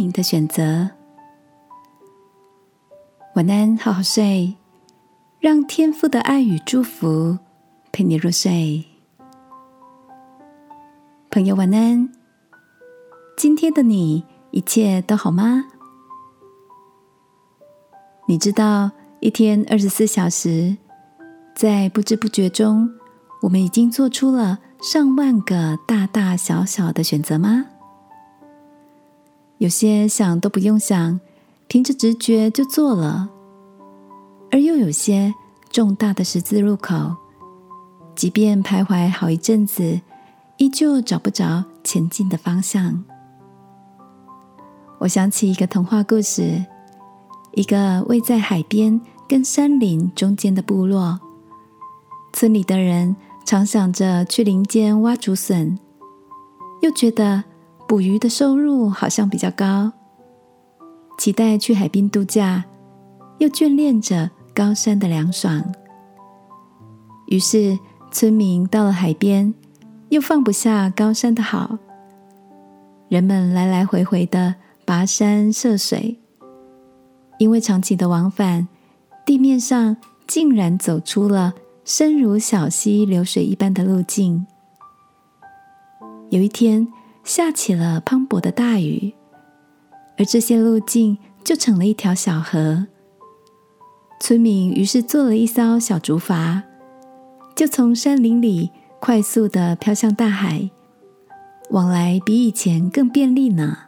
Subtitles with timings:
[0.00, 0.88] 明的选择。
[3.34, 4.56] 晚安，好好睡，
[5.38, 7.38] 让天父的爱与祝福
[7.92, 8.82] 陪你入睡。
[11.30, 12.10] 朋友，晚安。
[13.36, 15.66] 今天的你一切都好吗？
[18.26, 20.78] 你知道一天二十四小时，
[21.54, 22.90] 在不知不觉中，
[23.42, 27.66] 我们已经做出了上万个大大小小的选择吗？
[29.60, 31.20] 有些想都不用想，
[31.68, 33.28] 凭着直觉就做了；
[34.50, 35.34] 而又有些
[35.70, 37.14] 重大的十字路口，
[38.16, 40.00] 即便徘徊好一阵子。
[40.56, 43.04] 依旧找不着前进的方向。
[44.98, 46.64] 我想起一个童话故事：
[47.52, 51.20] 一个位在海边跟山林中间的部落，
[52.32, 55.78] 村里的人常想着去林间挖竹笋，
[56.80, 57.44] 又觉得
[57.90, 59.90] 捕鱼的收入好像比较高；
[61.18, 62.64] 期待去海滨度假，
[63.38, 65.74] 又眷恋着高山的凉爽。
[67.26, 67.76] 于是，
[68.12, 69.52] 村民到了海边。
[70.10, 71.78] 又放不下高山的好，
[73.08, 74.54] 人们来来回回的
[74.86, 76.16] 跋山涉水，
[77.38, 78.68] 因为长期的往返，
[79.26, 79.96] 地面上
[80.28, 81.54] 竟然走出了
[81.84, 84.46] 深如小溪流水一般的路径。
[86.30, 86.86] 有一天
[87.24, 89.14] 下起了磅礴的大雨，
[90.18, 92.86] 而这些路径就成了一条小河。
[94.20, 96.62] 村民于是做了一艘小竹筏，
[97.54, 98.70] 就从山林里。
[99.02, 100.68] 快速的飘向大海，
[101.70, 103.78] 往来比以前更便利呢。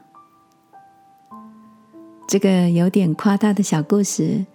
[2.26, 4.46] 这个有点夸大的小故事，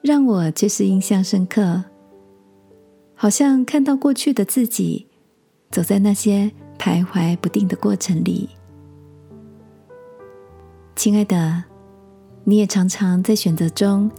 [0.00, 1.82] 让我却是印象深刻。
[3.16, 5.08] 好像看到过去的自己，
[5.72, 8.48] 走在那些徘徊不定的过程里。
[10.96, 11.62] 亲爱的，
[12.42, 14.10] 你也常常在选择中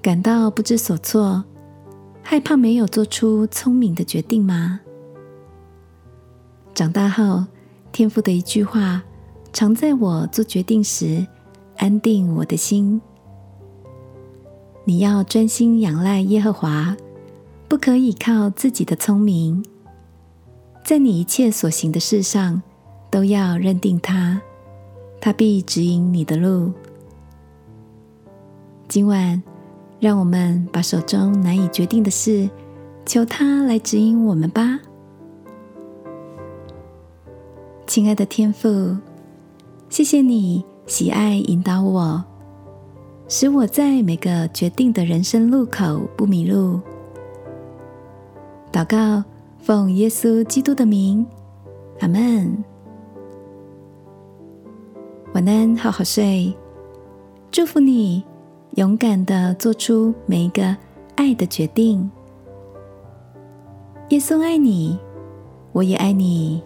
[0.00, 1.44] 感到不知所措，
[2.22, 4.80] 害怕没有做出聪明的决定吗？
[6.74, 7.44] 长大后，
[7.92, 9.02] 天父的一句话，
[9.52, 11.26] 常在我做决定时
[11.76, 12.98] 安定我的心。
[14.84, 16.96] 你要专心仰赖耶和华，
[17.68, 19.62] 不可以靠自己的聪明。
[20.86, 22.62] 在你一切所行的事上，
[23.10, 24.40] 都要认定他，
[25.20, 26.72] 他必指引你的路。
[28.86, 29.42] 今晚，
[29.98, 32.48] 让我们把手中难以决定的事，
[33.04, 34.78] 求他来指引我们吧。
[37.88, 38.96] 亲爱的天父，
[39.88, 42.24] 谢谢你喜爱引导我，
[43.26, 46.80] 使我在每个决定的人生路口不迷路。
[48.70, 49.24] 祷告，
[49.66, 51.26] 奉耶稣基督的名，
[51.98, 52.64] 阿门。
[55.34, 56.56] 晚安，好好睡。
[57.50, 58.22] 祝福你，
[58.76, 60.76] 勇敢的做出每一个
[61.16, 62.08] 爱的决定。
[64.10, 64.96] 耶稣爱你，
[65.72, 66.62] 我也爱你。